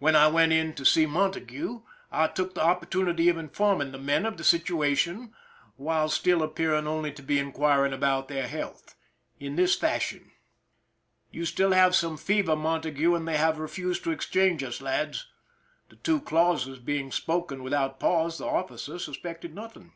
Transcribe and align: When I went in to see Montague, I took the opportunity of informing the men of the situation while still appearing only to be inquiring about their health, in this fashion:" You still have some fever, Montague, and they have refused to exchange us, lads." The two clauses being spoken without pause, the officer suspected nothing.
When 0.00 0.16
I 0.16 0.26
went 0.26 0.50
in 0.52 0.74
to 0.74 0.84
see 0.84 1.06
Montague, 1.06 1.82
I 2.10 2.26
took 2.26 2.54
the 2.54 2.64
opportunity 2.64 3.28
of 3.28 3.38
informing 3.38 3.92
the 3.92 3.96
men 3.98 4.26
of 4.26 4.36
the 4.36 4.42
situation 4.42 5.32
while 5.76 6.08
still 6.08 6.42
appearing 6.42 6.88
only 6.88 7.12
to 7.12 7.22
be 7.22 7.38
inquiring 7.38 7.92
about 7.92 8.26
their 8.26 8.48
health, 8.48 8.96
in 9.38 9.54
this 9.54 9.76
fashion:" 9.76 10.32
You 11.30 11.44
still 11.44 11.70
have 11.74 11.94
some 11.94 12.16
fever, 12.16 12.56
Montague, 12.56 13.14
and 13.14 13.28
they 13.28 13.36
have 13.36 13.60
refused 13.60 14.02
to 14.02 14.10
exchange 14.10 14.64
us, 14.64 14.80
lads." 14.80 15.28
The 15.90 15.94
two 15.94 16.20
clauses 16.22 16.80
being 16.80 17.12
spoken 17.12 17.62
without 17.62 18.00
pause, 18.00 18.38
the 18.38 18.46
officer 18.46 18.98
suspected 18.98 19.54
nothing. 19.54 19.92